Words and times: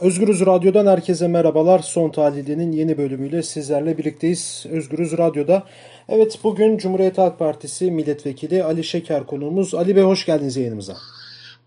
Özgürüz 0.00 0.46
Radyo'dan 0.46 0.86
herkese 0.86 1.28
merhabalar. 1.28 1.78
Son 1.78 2.10
tahlilinin 2.10 2.72
yeni 2.72 2.98
bölümüyle 2.98 3.42
sizlerle 3.42 3.98
birlikteyiz. 3.98 4.66
Özgürüz 4.70 5.18
Radyo'da. 5.18 5.62
Evet 6.08 6.38
bugün 6.44 6.78
Cumhuriyet 6.78 7.18
Halk 7.18 7.38
Partisi 7.38 7.90
Milletvekili 7.90 8.64
Ali 8.64 8.84
Şeker 8.84 9.26
konuğumuz. 9.26 9.74
Ali 9.74 9.96
Bey 9.96 10.02
hoş 10.02 10.26
geldiniz 10.26 10.56
yayınımıza. 10.56 10.96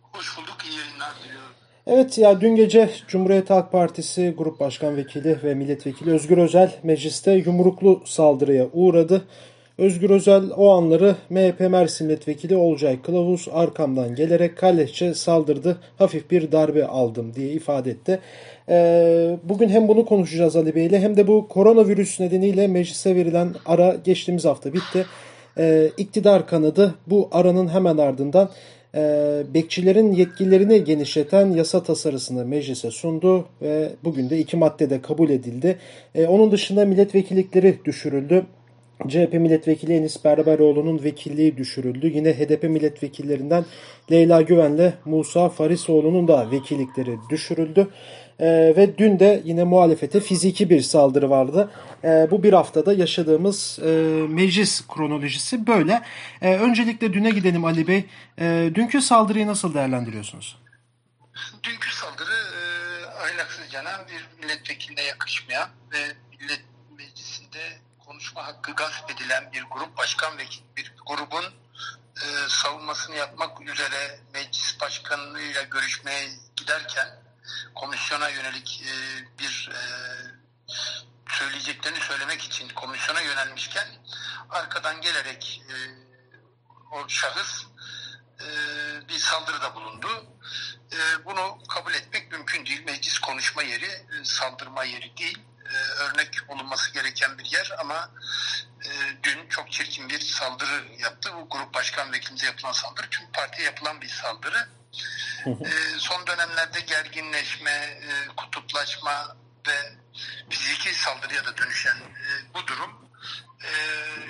Hoş 0.01 0.37
bulduk, 0.37 0.57
iyi 0.69 0.77
yayınlar 0.77 1.09
diliyorum. 1.23 1.51
Evet 1.87 2.17
ya 2.17 2.41
dün 2.41 2.55
gece 2.55 2.89
Cumhuriyet 3.07 3.49
Halk 3.49 3.71
Partisi 3.71 4.33
Grup 4.37 4.59
Başkan 4.59 4.97
Vekili 4.97 5.39
ve 5.43 5.53
Milletvekili 5.53 6.11
Özgür 6.11 6.37
Özel 6.37 6.71
mecliste 6.83 7.31
yumruklu 7.31 8.01
saldırıya 8.05 8.67
uğradı. 8.73 9.27
Özgür 9.77 10.09
Özel 10.09 10.43
o 10.57 10.69
anları 10.69 11.15
MHP 11.29 11.59
Mersin 11.59 12.07
Milletvekili 12.07 12.55
Olcay 12.55 13.01
Kılavuz 13.01 13.47
arkamdan 13.51 14.15
gelerek 14.15 14.57
kalleşçe 14.57 15.13
saldırdı. 15.13 15.77
Hafif 15.97 16.31
bir 16.31 16.51
darbe 16.51 16.87
aldım 16.87 17.33
diye 17.35 17.49
ifade 17.49 17.91
etti. 17.91 18.19
Ee, 18.69 19.37
bugün 19.43 19.69
hem 19.69 19.87
bunu 19.87 20.05
konuşacağız 20.05 20.55
Ali 20.55 20.75
Bey 20.75 20.85
ile 20.85 20.99
hem 20.99 21.17
de 21.17 21.27
bu 21.27 21.47
koronavirüs 21.47 22.19
nedeniyle 22.19 22.67
meclise 22.67 23.15
verilen 23.15 23.55
ara 23.65 23.95
geçtiğimiz 24.03 24.45
hafta 24.45 24.73
bitti. 24.73 25.05
Ee, 25.57 25.89
iktidar 25.97 26.47
kanadı 26.47 26.95
bu 27.07 27.29
aranın 27.31 27.67
hemen 27.67 27.97
ardından 27.97 28.49
e, 28.95 29.43
bekçilerin 29.53 30.11
yetkilerini 30.13 30.83
genişleten 30.83 31.51
yasa 31.51 31.83
tasarısını 31.83 32.45
meclise 32.45 32.91
sundu 32.91 33.45
ve 33.61 33.89
bugün 34.03 34.29
de 34.29 34.39
iki 34.39 34.57
maddede 34.57 35.01
kabul 35.01 35.29
edildi. 35.29 35.77
E, 36.15 36.27
onun 36.27 36.51
dışında 36.51 36.85
milletvekillikleri 36.85 37.79
düşürüldü. 37.85 38.45
CHP 39.07 39.33
milletvekili 39.33 39.93
Enis 39.93 40.25
Berberoğlu'nun 40.25 41.03
vekilliği 41.03 41.57
düşürüldü. 41.57 42.07
Yine 42.07 42.33
HDP 42.33 42.63
milletvekillerinden 42.63 43.65
Leyla 44.11 44.41
Güven'le 44.41 44.93
Musa 45.05 45.49
Farisoğlu'nun 45.49 46.27
da 46.27 46.51
vekillikleri 46.51 47.17
düşürüldü. 47.29 47.87
Ee, 48.39 48.73
ve 48.77 48.97
dün 48.97 49.19
de 49.19 49.41
yine 49.45 49.63
muhalefete 49.63 50.19
fiziki 50.19 50.69
bir 50.69 50.81
saldırı 50.81 51.29
vardı. 51.29 51.71
Ee, 52.03 52.27
bu 52.31 52.43
bir 52.43 52.53
haftada 52.53 52.93
yaşadığımız 52.93 53.79
e, 53.85 53.87
meclis 54.29 54.87
kronolojisi 54.87 55.67
böyle. 55.67 56.01
Ee, 56.41 56.57
öncelikle 56.57 57.13
düne 57.13 57.29
gidelim 57.29 57.65
Ali 57.65 57.87
Bey. 57.87 58.05
Ee, 58.39 58.71
dünkü 58.75 59.01
saldırıyı 59.01 59.47
nasıl 59.47 59.73
değerlendiriyorsunuz? 59.73 60.57
Dünkü 61.63 61.95
saldırı 61.95 62.33
e, 62.33 63.05
ahlaksızcana 63.05 64.05
bir 64.07 64.43
milletvekiline 64.43 65.01
yakışmayan 65.01 65.69
ve 65.91 65.97
konuşma 68.17 68.47
hakkı 68.47 68.71
gasp 68.71 69.11
edilen 69.11 69.51
bir 69.51 69.63
grup 69.63 69.97
başkan 69.97 70.37
ve 70.37 70.43
bir 70.77 70.93
grubun 71.05 71.45
e, 72.15 72.49
savunmasını 72.49 73.15
yapmak 73.15 73.61
üzere 73.61 74.19
meclis 74.33 74.81
başkanıyla 74.81 75.63
görüşmeye 75.63 76.29
giderken 76.55 77.07
komisyona 77.75 78.29
yönelik 78.29 78.83
e, 78.85 78.93
bir 79.39 79.69
e, 79.73 79.81
söyleyeceklerini 81.29 81.99
söylemek 81.99 82.41
için 82.41 82.69
komisyona 82.69 83.21
yönelmişken 83.21 83.87
arkadan 84.49 85.01
gelerek 85.01 85.61
e, 85.69 85.75
o 86.91 87.09
şahıs 87.09 87.63
e, 88.41 88.47
bir 89.09 89.19
saldırıda 89.19 89.75
bulundu. 89.75 90.25
E, 90.93 91.25
bunu 91.25 91.57
kabul 91.69 91.93
etmek 91.93 92.31
mümkün 92.31 92.65
değil. 92.65 92.83
Meclis 92.85 93.19
konuşma 93.19 93.63
yeri, 93.63 93.85
e, 93.85 94.23
saldırma 94.23 94.83
yeri 94.83 95.17
değil 95.17 95.39
örnek 95.77 96.29
olunması 96.47 96.93
gereken 96.93 97.37
bir 97.37 97.45
yer 97.45 97.75
ama 97.79 98.11
e, 98.85 98.89
dün 99.23 99.49
çok 99.49 99.71
çirkin 99.71 100.09
bir 100.09 100.19
saldırı 100.19 100.83
yaptı. 100.99 101.29
Bu 101.35 101.49
grup 101.49 101.73
başkan 101.73 102.11
vekilimize 102.11 102.45
yapılan 102.45 102.71
saldırı 102.71 103.09
tüm 103.09 103.31
partiye 103.31 103.65
yapılan 103.65 104.01
bir 104.01 104.07
saldırı. 104.07 104.69
e, 105.45 105.71
son 105.97 106.27
dönemlerde 106.27 106.79
gerginleşme, 106.79 107.71
e, 107.71 108.27
kutuplaşma 108.37 109.37
ve 109.67 109.93
fiziki 110.49 110.93
saldırıya 110.99 111.45
da 111.45 111.57
dönüşen 111.57 111.97
e, 111.97 112.53
bu 112.53 112.67
durum 112.67 113.09
e, 113.63 113.71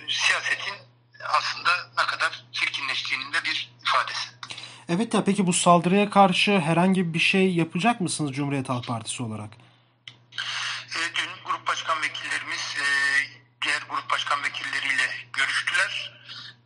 siyasetin 0.10 0.76
aslında 1.24 1.72
ne 1.98 2.06
kadar 2.06 2.46
çirkinleştiğinin 2.52 3.34
de 3.34 3.44
bir 3.44 3.72
ifadesi. 3.84 4.30
Evet 4.90 5.14
ya 5.14 5.24
peki 5.24 5.48
bu 5.48 5.54
saldırıya 5.54 6.10
karşı 6.10 6.60
herhangi 6.60 7.14
bir 7.14 7.20
şey 7.20 7.56
yapacak 7.56 8.02
mısınız 8.02 8.32
Cumhuriyet 8.32 8.70
Halk 8.70 8.88
Partisi 8.88 9.24
olarak? 9.24 9.50
E, 10.96 11.00
dün 11.16 11.30
grup 11.46 11.68
başkan 11.68 12.02
vekillerimiz 12.02 12.76
e, 12.80 12.86
diğer 13.62 13.82
grup 13.90 14.10
başkan 14.10 14.44
vekilleriyle 14.44 15.10
görüştüler 15.34 16.22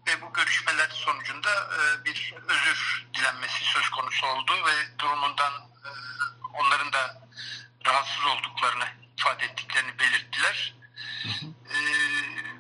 ve 0.08 0.22
bu 0.22 0.34
görüşmeler 0.34 0.90
sonucunda 1.42 1.70
e, 1.76 2.06
bir 2.06 2.34
özür 2.48 3.08
dilenmesi 3.14 3.66
söz 3.66 3.90
konusu 3.90 4.28
oldu 4.28 4.54
ve 4.66 5.00
durumundan 5.00 5.54
e, 5.54 5.90
onların 6.54 6.94
da 6.94 7.22
rahatsız 7.86 8.26
olduklarını 8.26 8.88
ifade 9.18 9.46
ettiklerini 9.46 10.00
belirttiler. 10.00 10.74
E, 11.46 11.78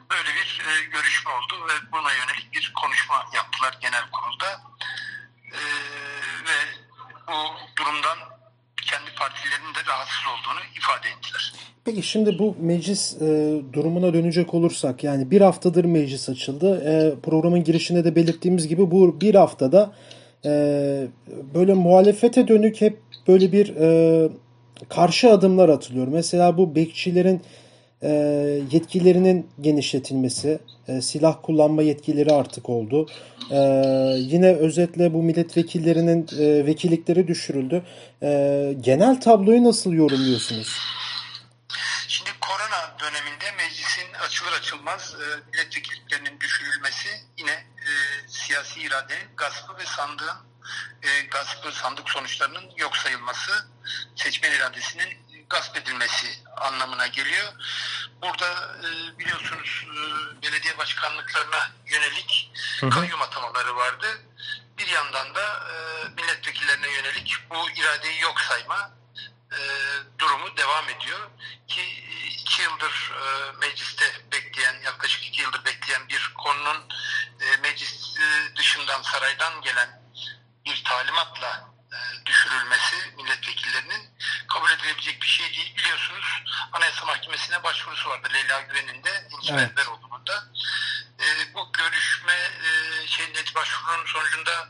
böyle 0.09 0.35
bir 0.35 0.61
görüşme 0.91 1.31
oldu 1.31 1.67
ve 1.67 1.91
buna 1.91 2.13
yönelik 2.13 2.53
bir 2.53 2.73
konuşma 2.73 3.25
yaptılar 3.33 3.77
genel 3.81 4.11
kurulda. 4.11 4.61
Ve 6.47 6.75
bu 7.27 7.55
durumdan 7.77 8.17
partilerinin 9.21 9.75
de 9.75 9.81
rahatsız 9.89 10.23
olduğunu 10.31 10.61
ifade 10.77 11.07
ettiler. 11.17 11.53
Peki 11.85 12.03
şimdi 12.03 12.39
bu 12.39 12.55
meclis 12.59 13.21
e, 13.21 13.27
durumuna 13.73 14.13
dönecek 14.13 14.53
olursak 14.53 15.03
yani 15.03 15.31
bir 15.31 15.41
haftadır 15.41 15.85
meclis 15.85 16.29
açıldı. 16.29 16.81
E, 16.85 17.19
programın 17.19 17.63
girişinde 17.63 18.03
de 18.05 18.15
belirttiğimiz 18.15 18.67
gibi 18.67 18.91
bu 18.91 19.21
bir 19.21 19.35
haftada 19.35 19.93
e, 20.45 20.51
böyle 21.55 21.73
muhalefete 21.73 22.47
dönük 22.47 22.81
hep 22.81 22.97
böyle 23.27 23.51
bir 23.51 23.75
e, 23.75 24.29
karşı 24.89 25.31
adımlar 25.31 25.69
atılıyor. 25.69 26.07
Mesela 26.07 26.57
bu 26.57 26.75
bekçilerin 26.75 27.41
e, 28.03 28.09
yetkilerinin 28.71 29.49
genişletilmesi, 29.61 30.59
e, 30.87 31.01
silah 31.01 31.37
kullanma 31.43 31.81
yetkileri 31.81 32.33
artık 32.33 32.69
oldu. 32.69 33.09
E, 33.51 33.57
yine 34.17 34.55
özetle 34.55 35.13
bu 35.13 35.23
milletvekillerinin 35.23 36.27
e, 36.39 36.65
vekillikleri 36.65 37.27
düşürüldü. 37.27 37.83
E, 38.23 38.73
genel 38.81 39.21
tabloyu 39.21 39.63
nasıl 39.63 39.93
yorumluyorsunuz? 39.93 40.79
Şimdi 42.07 42.29
korona 42.41 42.99
döneminde 42.99 43.45
meclisin 43.57 44.13
açılır 44.25 44.51
açılmaz 44.51 45.15
e, 45.15 45.25
milletvekilliklerinin 45.51 46.39
düşürülmesi 46.39 47.09
yine 47.37 47.63
siyasi 48.27 48.81
iradenin 48.81 49.27
gaspı 49.37 49.77
ve 49.77 49.85
sandığın 49.85 50.37
e, 51.03 51.09
gaspı 51.31 51.71
sandık 51.71 52.09
sonuçlarının 52.09 52.63
yok 52.77 52.97
sayılması 52.97 53.51
seçmen 54.15 54.51
iradesinin 54.51 55.09
gasp 55.51 55.77
edilmesi 55.77 56.27
anlamına 56.57 57.07
geliyor. 57.07 57.53
Burada 58.21 58.77
e, 58.77 59.19
biliyorsunuz 59.19 59.85
e, 59.85 60.41
belediye 60.41 60.77
başkanlıklarına 60.77 61.71
yönelik 61.85 62.51
kayyum 62.91 63.21
atamaları 63.21 63.75
vardı. 63.75 64.07
Bir 64.77 64.87
yandan 64.87 65.35
da 65.35 65.41
e, 65.41 65.75
milletvekillerine 66.09 66.91
yönelik 66.91 67.37
bu 67.49 67.69
iradeyi 67.69 68.21
yok 68.21 68.41
sayma 68.41 68.91
e, 69.51 69.59
durumu 70.19 70.57
devam 70.57 70.89
ediyor. 70.89 71.19
Ki 71.67 71.81
iki 72.27 72.61
yıldır 72.61 73.11
e, 73.15 73.51
mecliste 73.51 74.05
bekleyen, 74.31 74.81
yaklaşık 74.85 75.23
iki 75.23 75.41
yıldır 75.41 75.65
bekleyen 75.65 76.09
bir 76.09 76.33
konunun 76.37 76.87
e, 77.41 77.57
meclis 77.57 78.17
e, 78.17 78.55
dışından 78.55 79.01
saraydan 79.01 79.61
gelen 79.61 80.01
bir 80.65 80.83
talimatla 80.83 81.69
e, 81.93 82.25
düşürülmesi 82.25 82.95
milletvekillerinin 83.17 84.09
kabul 84.47 84.71
edilebilecek 84.71 85.21
bir 85.21 85.27
şey 85.27 85.53
değil. 85.53 85.75
Biliyorsunuz 85.77 86.43
Anayasa 86.71 87.05
Mahkemesi'ne 87.05 87.63
başvurusu 87.63 88.09
vardı 88.09 88.27
Leyla 88.33 88.61
İnci 89.51 89.63
evet. 89.63 89.77
Berberoğlu'nun 89.77 90.27
da. 90.27 90.43
E, 91.19 91.53
bu 91.53 91.71
görüşme 91.71 92.33
e, 92.33 93.07
şeyin 93.07 93.33
başvurunun 93.55 94.05
sonucunda 94.05 94.69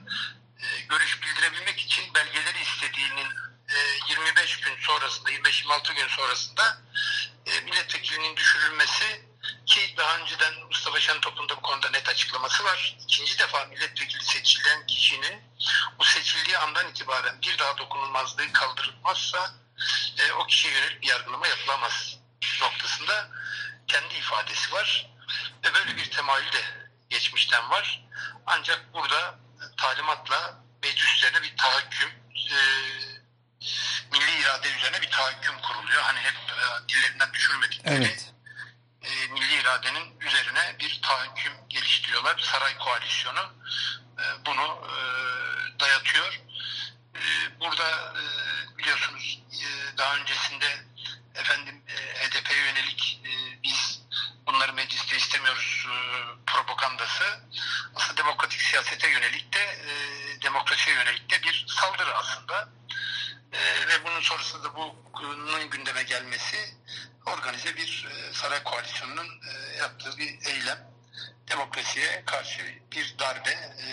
e, 0.60 0.82
görüş 0.82 1.22
bildirebilmek 1.22 1.80
için 1.80 2.14
belgeleri 2.14 2.62
istediğinin 2.62 3.28
e, 3.70 3.78
25 4.10 4.60
gün 4.60 4.78
sonrasında 4.80 5.32
25-26 5.32 5.94
gün 5.96 6.08
sonrasında 6.08 6.82
e, 7.46 7.60
milletvekilinin 7.60 8.36
düşürülmesi 8.36 9.26
ki 9.66 9.94
daha 9.98 10.18
önceden 10.18 10.54
Mustafa 10.68 11.00
Şentop'un 11.00 11.50
da 11.50 11.58
bu 11.58 11.62
konuda 11.62 11.90
net 11.90 12.10
açıklaması 12.10 12.64
var. 12.64 12.98
İkinci 13.04 13.40
defa 13.40 13.66
milletvekili 13.66 14.26
seçilen 14.26 14.86
kişinin 14.88 15.42
o 16.00 16.04
seçildiği 16.04 16.58
andan 16.58 16.88
itibaren 16.88 17.42
bir 17.42 17.58
daha 17.58 17.78
dokunulmazlığı 17.78 18.54
kaldırılmazsa 18.54 19.54
e, 20.18 20.32
o 20.32 20.48
kişiye 20.48 20.74
yönelik 20.74 21.02
bir 21.02 21.08
yargılama 21.08 21.48
yapılamaz 21.48 22.22
noktasında 22.62 23.30
kendi 23.92 24.16
ifadesi 24.16 24.72
var. 24.72 25.10
Ve 25.64 25.74
böyle 25.74 25.98
bir 25.98 26.12
temayül 26.12 26.52
de 26.52 26.62
geçmişten 27.10 27.70
var. 27.70 28.06
Ancak 28.46 28.94
burada 28.94 29.40
talimatla 29.78 30.60
meclis 30.84 31.16
üzerine 31.18 31.42
bir 31.44 31.58
tahakküm 31.58 32.10
e, 32.52 32.58
milli 34.12 34.42
irade 34.42 34.70
üzerine 34.78 35.02
bir 35.02 35.12
tahakküm 35.12 35.62
kuruluyor. 35.62 36.02
Hani 36.02 36.20
hep 36.20 36.36
e, 36.36 36.90
dillerinden 36.90 37.34
düşürmedikleri 37.34 37.96
evet 37.96 38.32
e, 39.02 39.28
milli 39.28 39.62
iradenin 39.62 40.20
üzerine 40.20 40.76
bir 40.80 41.02
tahakküm 41.02 41.54
geliştiriyorlar. 41.70 42.40
Saray 42.40 42.78
koalisyonu 42.78 43.54
e, 44.20 44.46
bunu 44.46 44.88
e, 44.88 45.00
dayatıyor. 45.80 46.42
E, 47.16 47.22
burada 47.60 48.14
e, 48.16 48.24
biliyorsunuz 48.78 49.44
e, 49.52 49.98
daha 49.98 50.16
öncesinde 50.16 50.86
efendim 51.36 51.84
e, 51.88 51.96
HDP'ye 52.22 52.60
yönelik 52.60 53.22
e, 53.26 53.64
biz 53.64 54.02
bunları 54.48 54.74
mecliste 54.74 55.18
istemiyoruz 55.18 55.88
e, 55.88 55.96
propagandası 56.46 57.24
aslında 57.96 58.18
demokratik 58.18 58.62
siyasete 58.62 59.10
yönelik 59.10 59.54
de 59.54 59.60
e, 59.60 59.92
demokrasiye 60.42 60.96
yönelik 60.96 61.32
de 61.32 61.44
bir 61.44 61.66
saldırı 61.68 62.16
aslında. 62.16 62.70
E, 63.54 63.88
ve 63.88 64.06
bunun 64.06 64.22
sonrasında 64.22 64.76
bunun 64.76 65.70
gündeme 65.70 66.04
gelmesi 66.04 66.58
organize 67.26 67.78
bir 67.78 68.08
e, 68.12 68.34
saray 68.34 68.64
koalisyonunun 68.64 69.28
e, 69.28 69.78
yaptığı 69.78 70.18
bir 70.18 70.46
eylem. 70.46 70.92
Demokrasiye 71.50 72.24
karşı 72.26 72.62
bir 72.92 73.16
darbe, 73.20 73.50
e, 73.50 73.88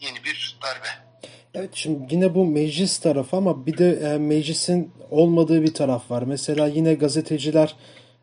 yeni 0.00 0.24
bir 0.24 0.58
darbe. 0.62 1.09
Evet 1.54 1.70
şimdi 1.72 2.14
yine 2.14 2.34
bu 2.34 2.46
meclis 2.46 2.98
tarafı 2.98 3.36
ama 3.36 3.66
bir 3.66 3.78
de 3.78 3.92
e, 3.92 4.18
meclisin 4.18 4.90
olmadığı 5.10 5.62
bir 5.62 5.74
taraf 5.74 6.10
var. 6.10 6.22
Mesela 6.22 6.66
yine 6.66 6.94
gazeteciler 6.94 7.74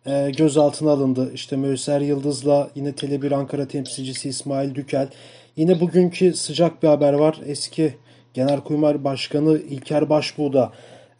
e, 0.06 0.32
gözaltına 0.38 0.92
alındı. 0.92 1.32
İşte 1.34 1.56
Möser 1.56 2.02
Yıldız'la 2.02 2.70
yine 2.76 2.90
Tele1 2.90 3.36
Ankara 3.36 3.68
temsilcisi 3.68 4.30
İsmail 4.30 4.76
Dükel. 4.76 5.08
Yine 5.56 5.80
bugünkü 5.80 6.34
sıcak 6.34 6.84
bir 6.84 6.88
haber 6.88 7.14
var. 7.14 7.38
Eski 7.46 7.94
Genelkurmay 8.34 9.04
Başkanı 9.04 9.58
İlker 9.58 10.10
Başbuğ 10.10 10.54
da 10.54 10.72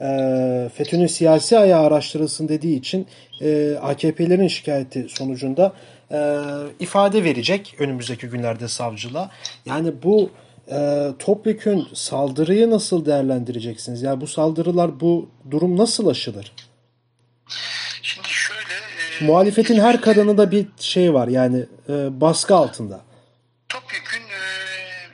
e, 0.02 0.70
FETÖ'nün 0.74 1.08
siyasi 1.08 1.58
ayağı 1.58 1.86
araştırılsın 1.86 2.48
dediği 2.48 2.80
için 2.80 3.08
e, 3.42 3.76
AKP'lerin 3.82 4.48
şikayeti 4.48 5.06
sonucunda 5.10 5.74
e, 6.12 6.38
ifade 6.80 7.24
verecek 7.24 7.76
önümüzdeki 7.80 8.28
günlerde 8.28 8.68
savcılığa. 8.68 9.30
Yani 9.66 9.92
bu 10.04 10.30
e, 10.72 11.08
topyekün 11.20 11.88
saldırıyı 11.94 12.72
nasıl 12.72 13.06
değerlendireceksiniz? 13.06 14.02
Yani 14.02 14.22
bu 14.22 14.28
saldırılar, 14.28 15.00
bu 15.00 15.30
durum 15.52 15.78
nasıl 15.78 16.08
aşılır? 16.08 16.54
Şimdi 18.02 18.28
şöyle... 18.28 18.74
E, 19.22 19.26
Muhalefetin 19.26 19.80
her 19.80 20.02
kadınında 20.02 20.52
bir 20.52 20.68
şey 20.80 21.14
var 21.14 21.28
yani 21.28 21.66
e, 21.90 22.22
baskı 22.22 22.56
altında. 22.56 23.02
Topyekün 23.70 24.22
e, 24.22 24.42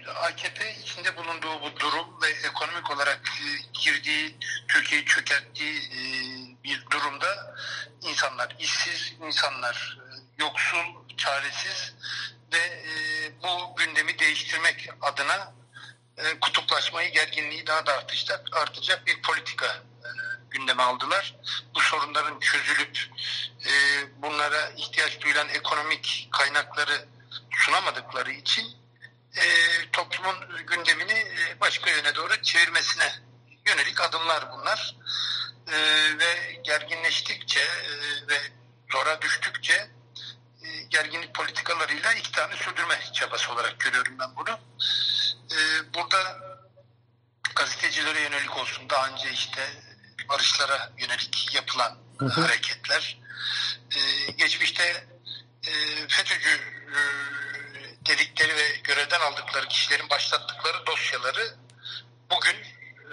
AKP 0.09 0.75
içinde 0.83 1.17
bulunduğu 1.17 1.61
bu 1.61 1.79
durum 1.79 2.07
ve 2.21 2.47
ekonomik 2.47 2.91
olarak 2.95 3.21
e, 3.25 3.47
girdiği, 3.83 4.35
Türkiye'yi 4.67 5.05
çökerttiği 5.05 5.77
e, 5.77 6.01
bir 6.63 6.85
durumda 6.91 7.55
insanlar 8.09 8.55
işsiz, 8.59 9.13
insanlar 9.27 9.99
e, 10.01 10.43
yoksul, 10.43 11.17
çaresiz 11.17 11.93
ve 12.53 12.57
e, 12.57 12.91
bu 13.43 13.75
gündemi 13.75 14.19
değiştirmek 14.19 14.89
adına 15.01 15.53
e, 16.17 16.39
kutuplaşmayı, 16.39 17.11
gerginliği 17.11 17.67
daha 17.67 17.85
da 17.85 17.93
artacak, 17.93 18.57
artacak 18.57 19.07
bir 19.07 19.21
politika 19.21 19.65
e, 19.65 20.09
gündeme 20.49 20.83
aldılar. 20.83 21.35
Bu 21.75 21.79
sorunların 21.79 22.39
çözülüp 22.39 22.99
e, 23.65 23.71
bunlara 24.21 24.69
ihtiyaç 24.69 25.21
duyulan 25.21 25.49
ekonomik 25.49 26.27
kaynakları 26.31 27.05
sunamadıkları 27.51 28.31
için 28.31 28.65
e, 29.37 29.43
toplumun 29.91 30.65
gündemini 30.67 31.13
e, 31.13 31.59
başka 31.61 31.89
yöne 31.89 32.15
doğru 32.15 32.41
çevirmesine 32.41 33.13
yönelik 33.67 34.01
adımlar 34.01 34.51
bunlar. 34.51 34.95
E, 35.67 35.77
ve 36.19 36.59
gerginleştikçe 36.63 37.59
e, 37.59 38.27
ve 38.27 38.41
zora 38.91 39.21
düştükçe 39.21 39.89
gerginlik 40.89 41.33
politikalarıyla 41.33 42.13
iktidarını 42.13 42.55
sürdürme 42.55 42.99
çabası 43.13 43.53
olarak 43.53 43.79
görüyorum 43.79 44.19
ben 44.19 44.35
bunu. 44.35 44.59
E, 45.51 45.59
burada 45.93 46.37
gazetecilere 47.55 48.21
yönelik 48.21 48.57
olsun 48.57 48.89
daha 48.89 49.07
önce 49.07 49.31
işte 49.31 49.69
barışlara 50.29 50.91
yönelik 50.97 51.55
yapılan 51.55 51.97
hı 52.17 52.25
hı. 52.25 52.41
hareketler 52.41 53.19
e, 53.95 54.31
geçmişte 54.31 55.07
e, 55.67 55.71
FETÖ'cü 56.07 56.49
e, 56.89 56.99
dedikleri 58.05 58.55
ve 58.55 58.75
görevden 58.83 59.19
aldıkları 59.19 59.67
kişilerin 59.67 60.09
başlattıkları 60.09 60.85
dosyaları 60.85 61.55
bugün 62.31 62.55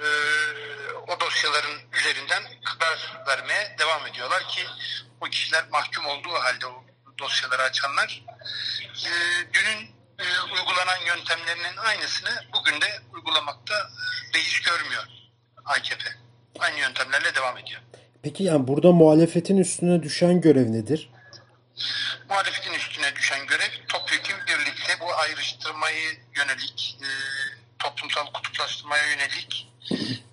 e, 0.02 0.06
o 1.08 1.20
dosyaların 1.20 1.80
üzerinden 1.92 2.42
karar 2.64 3.22
vermeye 3.26 3.76
devam 3.78 4.06
ediyorlar 4.06 4.48
ki 4.48 4.66
bu 5.20 5.30
kişiler 5.30 5.64
mahkum 5.68 6.06
olduğu 6.06 6.34
halde 6.34 6.66
o 6.66 6.84
dosyaları 7.20 7.62
açanlar 7.62 8.24
e, 9.06 9.10
dünün 9.52 9.90
e, 10.18 10.24
uygulanan 10.54 11.00
yöntemlerinin 11.06 11.76
aynısını 11.76 12.30
bugün 12.52 12.80
de 12.80 12.86
uygulamakta 13.12 13.90
beis 14.34 14.60
görmüyor 14.60 15.04
AKP. 15.64 16.04
Aynı 16.58 16.78
yöntemlerle 16.78 17.34
devam 17.34 17.58
ediyor. 17.58 17.80
Peki 18.22 18.44
yani 18.44 18.68
burada 18.68 18.92
muhalefetin 18.92 19.56
üstüne 19.56 20.02
düşen 20.02 20.40
görev 20.40 20.72
nedir? 20.72 21.10
Muhalefetin 22.28 22.72
üstüne 22.72 23.16
düşen 23.16 23.46
görev 23.46 23.70
topyekun 23.88 24.36
birlikte 24.46 25.00
bu 25.00 25.14
ayrıştırmayı 25.14 26.18
yönelik, 26.36 26.98
e, 27.02 27.08
toplumsal 27.78 28.26
kutuplaştırmaya 28.26 29.06
yönelik 29.06 29.68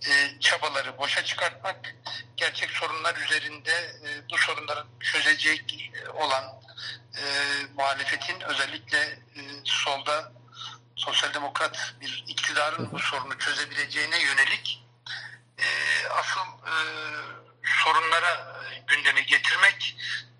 e, 0.07 0.40
çabaları 0.40 0.98
boşa 0.98 1.24
çıkartmak, 1.25 1.95
gerçek 2.38 2.72
sorunlar 2.72 3.16
üzerinde 3.16 3.72
e, 3.72 4.30
bu 4.31 4.38
sorunları 4.38 4.83
çözecek 5.00 5.92
olan 6.13 6.44
e, 7.18 7.24
muhalefetin 7.75 8.41
özellikle 8.41 9.00
e, 9.00 9.41
solda 9.63 10.31
sosyal 10.95 11.33
demokrat 11.33 11.94
bir 12.01 12.24
iktidarın 12.27 12.91
bu 12.91 13.00
sorunu 13.00 13.38
çözebileceğine 13.38 14.21
yönelik 14.21 14.83
e, 15.57 15.68
asıl 16.07 16.41
e, 16.41 16.74
sorunlara 17.83 18.62
gündeme 18.88 19.21
getirmek 19.21 19.95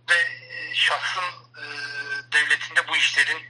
ve 0.10 0.16
e, 0.16 0.76
şahsın 0.76 1.24
e, 1.58 1.64
devletinde 2.32 2.88
bu 2.88 2.98
işlerin 2.98 3.42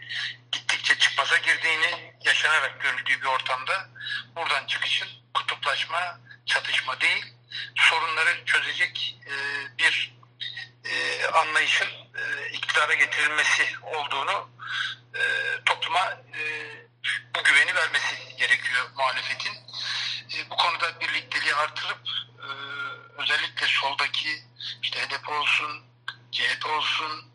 gittikçe 0.52 0.98
çıkmaza 1.00 1.38
girdiğini 1.38 2.14
yaşanarak 2.26 2.82
görüldüğü 2.82 3.22
bir 3.22 3.26
ortamda 3.26 3.90
buradan 4.36 4.68
çıkışın 4.68 5.08
kutuplaşma, 5.34 6.20
çatışma 6.46 7.02
değil, 7.02 7.26
sorunları 7.76 8.46
çözecek 8.46 9.20
e, 9.28 9.34
bir 9.78 10.18
e, 10.86 11.26
anlayışın 11.28 11.88
e, 11.88 12.07
iktidara 12.58 12.94
getirilmesi 12.94 13.64
olduğunu 13.84 14.50
e, 15.16 15.22
topluma 15.66 16.06
e, 16.12 16.42
bu 17.36 17.44
güveni 17.44 17.76
vermesi 17.76 18.38
gerekiyor 18.38 18.90
muhalefetin. 18.96 19.54
E, 20.36 20.50
bu 20.50 20.58
konuda 20.58 21.00
birlikteliği 21.00 21.56
artırıp 21.56 22.00
e, 22.40 22.48
özellikle 23.22 23.68
soldaki 23.68 24.44
işte 24.82 25.00
HDP 25.00 25.30
olsun, 25.30 25.86
CHP 26.32 26.66
olsun 26.66 27.32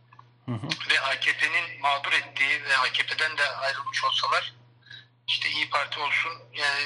hı 0.47 0.53
hı. 0.53 0.69
ve 0.91 1.01
AKP'nin 1.01 1.81
mağdur 1.81 2.13
ettiği 2.13 2.65
ve 2.65 2.77
AKP'den 2.77 3.39
de 3.39 3.49
ayrılmış 3.49 4.05
olsalar 4.05 4.53
işte 5.29 5.49
İyi 5.49 5.71
Parti 5.71 6.01
olsun 6.01 6.33
yani 6.53 6.85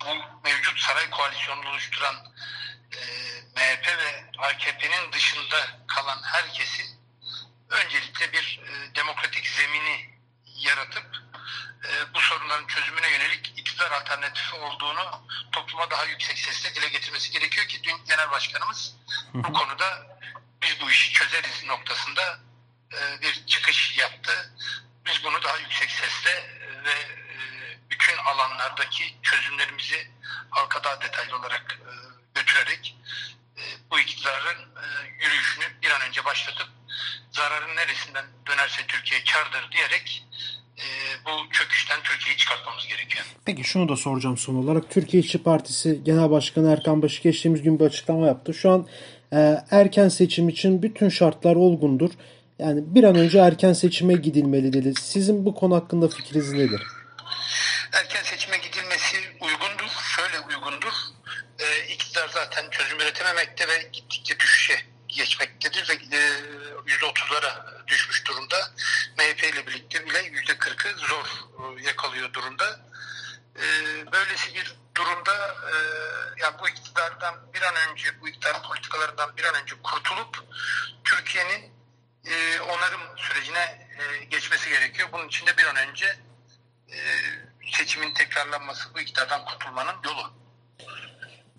bu 0.00 0.06
mevcut 0.44 0.80
saray 0.80 1.10
koalisyonunu 1.10 1.70
oluşturan 1.70 2.16
e, 2.92 3.00
MHP 3.56 3.86
ve 3.86 4.24
AKP'nin 4.38 5.12
dışında 5.12 5.56
kalan 5.86 6.22
herkesin 6.22 6.97
öncelikle 7.70 8.32
bir 8.32 8.60
e, 8.64 8.94
demokratik 8.94 9.46
zemini 9.46 10.18
yaratıp 10.56 11.06
e, 11.84 12.14
bu 12.14 12.20
sorunların 12.20 12.66
çözümüne 12.66 13.10
yönelik 13.10 13.52
iktidar 13.56 13.90
alternatifi 13.90 14.56
olduğunu 14.56 15.26
topluma 15.52 15.90
daha 15.90 16.04
yüksek 16.04 16.38
sesle 16.38 16.74
dile 16.74 16.88
getirmesi 16.88 17.30
gerekiyor 17.30 17.66
ki 17.66 17.82
dün 17.82 18.04
genel 18.04 18.30
başkanımız 18.30 18.96
bu 19.34 19.52
konuda 19.52 20.18
biz 20.62 20.80
bu 20.80 20.90
işi 20.90 21.12
çözeriz 21.12 21.64
noktasında 21.64 22.38
e, 22.92 23.22
bir 23.22 23.46
çıkış 23.46 23.98
yaptı. 23.98 24.52
Biz 25.06 25.24
bunu 25.24 25.42
daha 25.42 25.58
yüksek 25.58 25.90
sesle 25.90 26.58
ve 26.84 26.92
e, 26.92 27.38
bütün 27.90 28.16
alanlardaki 28.16 29.16
çözümlerimizi 29.22 30.10
halka 30.50 30.84
daha 30.84 31.00
detaylı 31.00 31.36
olarak 31.36 31.78
e, 31.80 31.92
götürerek 32.34 32.96
e, 33.56 33.62
bu 33.90 34.00
iktidarın 34.00 34.58
e, 34.58 34.84
yürüyüşünü 35.24 35.82
bir 35.82 35.90
an 35.90 36.00
önce 36.00 36.24
başlatıp 36.24 36.77
zararın 37.38 37.76
neresinden 37.76 38.24
dönerse 38.46 38.82
Türkiye 38.88 39.20
kardır 39.34 39.72
diyerek 39.72 40.24
e, 40.78 40.84
bu 41.26 41.52
çöküşten 41.52 42.02
Türkiye'yi 42.02 42.38
çıkartmamız 42.38 42.86
gerekiyor. 42.86 43.24
Peki 43.44 43.64
şunu 43.64 43.88
da 43.88 43.96
soracağım 43.96 44.38
son 44.38 44.54
olarak. 44.54 44.90
Türkiye 44.90 45.22
İşçi 45.22 45.42
Partisi 45.42 46.04
Genel 46.04 46.30
Başkanı 46.30 46.72
Erkan 46.72 47.02
Başı 47.02 47.22
geçtiğimiz 47.22 47.62
gün 47.62 47.80
bir 47.80 47.84
açıklama 47.84 48.26
yaptı. 48.26 48.54
Şu 48.54 48.70
an 48.70 48.88
e, 49.32 49.64
erken 49.70 50.08
seçim 50.08 50.48
için 50.48 50.82
bütün 50.82 51.08
şartlar 51.08 51.56
olgundur. 51.56 52.10
Yani 52.58 52.80
bir 52.84 53.04
an 53.04 53.14
önce 53.14 53.38
erken 53.38 53.72
seçime 53.72 54.14
gidilmeli 54.14 54.72
dedi. 54.72 54.92
Sizin 55.00 55.44
bu 55.44 55.54
konu 55.54 55.76
hakkında 55.76 56.08
fikriniz 56.08 56.52
nedir? 56.52 56.82
Erken 57.92 58.22
seçime 58.22 58.56
gidilmesi 58.56 59.16
uygundur. 59.40 59.90
Şöyle 60.16 60.40
uygundur. 60.40 60.92
E, 61.58 61.92
iktidar 61.94 62.28
zaten 62.34 62.70
çözüm 62.70 63.00
üretememekte 63.00 63.68
ve 63.68 63.88
gittikçe 63.92 64.38
düşüşe 64.38 64.74
geçmektedir 65.08 65.88
ve 65.88 66.16
e, 66.16 66.20
%30'lara 66.86 67.86
düşmüş 67.86 68.26
durumda. 68.26 68.70
MHP 69.18 69.44
ile 69.44 69.66
birlikte 69.66 70.06
bile 70.06 70.18
%40'ı 70.18 70.98
zor 70.98 71.26
e, 71.26 71.82
yakalıyor 71.82 72.32
durumda. 72.32 72.80
E, 73.56 73.64
böylesi 74.12 74.54
bir 74.54 74.76
durumda 74.96 75.56
e, 75.72 75.74
yani 76.42 76.54
bu 76.60 76.68
iktidardan 76.68 77.34
bir 77.54 77.62
an 77.62 77.74
önce 77.90 78.20
bu 78.20 78.28
iktidarın 78.28 78.62
politikalarından 78.62 79.36
bir 79.36 79.44
an 79.44 79.54
önce 79.54 79.74
kurtulup 80.32 80.54
Türkiye'nin 81.04 81.70
e, 82.24 82.60
onarım 82.60 83.00
sürecine 83.16 83.88
e, 83.98 84.24
geçmesi 84.24 84.70
gerekiyor. 84.70 85.08
Bunun 85.12 85.28
için 85.28 85.46
de 85.46 85.56
bir 85.58 85.64
an 85.64 85.76
önce 85.90 86.06
e, 86.88 86.96
seçimin 87.78 88.14
tekrarlanması 88.14 88.94
bu 88.94 89.00
iktidardan 89.00 89.44
kurtulmanın 89.44 89.94
yolu. 90.04 90.32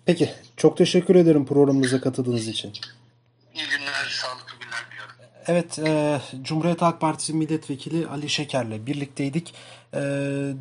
Peki, 0.06 0.34
çok 0.56 0.76
teşekkür 0.76 1.14
ederim 1.14 1.46
programımıza 1.46 2.00
katıldığınız 2.00 2.48
için. 2.48 2.72
İyi 3.54 3.68
günler, 3.68 4.08
sağlıklı 4.10 4.58
günler 4.60 4.90
diliyorum. 4.90 5.14
Evet, 5.48 5.78
e, 5.78 6.20
Cumhuriyet 6.42 6.82
Halk 6.82 7.00
Partisi 7.00 7.34
Milletvekili 7.34 8.06
Ali 8.08 8.28
Şeker'le 8.28 8.86
birlikteydik. 8.86 9.54
E, 9.94 10.00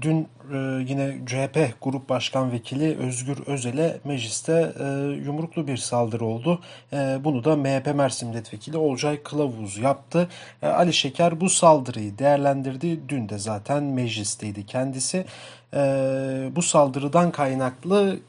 dün 0.02 0.28
e, 0.54 0.58
yine 0.88 1.18
CHP 1.26 1.82
Grup 1.82 2.10
Başkan 2.10 2.52
Vekili 2.52 2.98
Özgür 2.98 3.38
Özel'e 3.48 3.98
mecliste 4.04 4.74
e, 4.80 4.84
yumruklu 5.26 5.68
bir 5.68 5.78
saldırı 5.78 6.26
oldu. 6.26 6.62
E, 6.94 7.18
bunu 7.24 7.44
da 7.44 7.56
MHP 7.56 7.96
Mersin 7.96 8.30
Milletvekili 8.30 8.78
Olcay 8.78 9.24
Kılavuz 9.24 9.78
yaptı. 9.78 10.28
E, 10.62 10.68
Ali 10.68 10.94
Şeker 10.94 11.42
bu 11.42 11.50
saldırıyı 11.50 12.18
değerlendirdi. 12.18 13.00
Dün 13.10 13.30
de 13.30 13.38
zaten 13.38 13.84
meclisteydi 13.84 14.66
kendisi. 14.66 15.26
E, 15.74 15.80
bu 16.56 16.62
saldırıdan 16.62 17.32
kaynaklı 17.32 18.20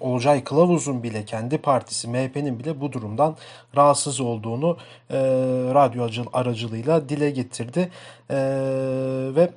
Olcay 0.00 0.44
Kılavuz'un 0.44 1.02
bile 1.02 1.24
kendi 1.24 1.58
partisi 1.58 2.08
MHP'nin 2.08 2.58
bile 2.58 2.80
bu 2.80 2.92
durumdan 2.92 3.36
rahatsız 3.76 4.20
olduğunu 4.20 4.76
e, 5.10 5.16
radyo 5.74 6.08
aracılığıyla 6.32 7.08
dile 7.08 7.30
getirdi 7.30 7.90
e, 8.30 8.36
ve 9.36 9.50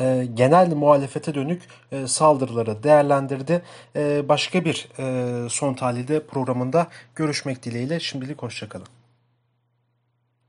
e, 0.00 0.28
genel 0.34 0.74
muhalefete 0.74 1.34
dönük 1.34 1.62
e, 1.92 2.06
saldırıları 2.06 2.82
değerlendirdi. 2.82 3.62
E, 3.96 4.28
başka 4.28 4.64
bir 4.64 4.88
e, 4.98 5.48
son 5.48 5.74
tahlilde 5.74 6.26
programında 6.26 6.86
görüşmek 7.14 7.62
dileğiyle 7.62 8.00
şimdilik 8.00 8.42
hoşçakalın. 8.42 8.99